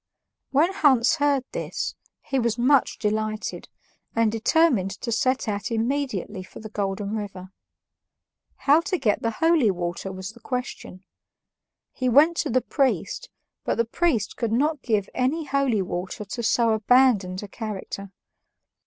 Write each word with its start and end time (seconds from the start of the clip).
When 0.49 0.73
Hans 0.73 1.17
heard 1.17 1.45
this, 1.51 1.93
he 2.23 2.39
was 2.39 2.57
much 2.57 2.97
delighted, 2.97 3.69
and 4.15 4.31
determined 4.31 4.89
to 5.01 5.11
set 5.11 5.47
out 5.47 5.69
immediately 5.69 6.41
for 6.41 6.59
the 6.59 6.71
Golden 6.73 7.15
River. 7.15 7.49
How 8.65 8.79
to 8.81 8.97
get 8.97 9.21
the 9.21 9.29
holy 9.29 9.69
water 9.69 10.11
was 10.11 10.31
the 10.31 10.39
question. 10.39 11.03
He 11.91 12.09
went 12.09 12.35
to 12.37 12.49
the 12.49 12.61
priest, 12.61 13.29
but 13.63 13.75
the 13.77 13.85
priest 13.85 14.37
could 14.37 14.51
not 14.51 14.81
give 14.81 15.07
any 15.13 15.45
holy 15.45 15.83
water 15.83 16.25
to 16.25 16.41
so 16.41 16.71
abandoned 16.71 17.43
a 17.43 17.47
character. 17.47 18.11